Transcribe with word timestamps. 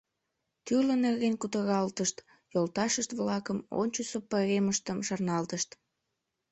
Тӱрлӧ 0.65 0.95
нерген 1.05 1.35
кутыралтышт: 1.41 2.17
йолташышт-влакым, 2.53 3.57
ончычсо 3.81 4.17
пайремыштым 4.29 4.97
шарналтышт. 5.07 5.69